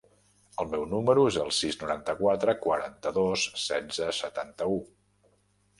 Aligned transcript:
El 0.61 0.69
meu 0.69 0.85
número 0.93 1.25
es 1.31 1.37
el 1.43 1.51
sis, 1.57 1.77
noranta-quatre, 1.83 2.57
quaranta-dos, 2.65 3.45
setze, 3.69 4.13
setanta-u. 4.23 4.85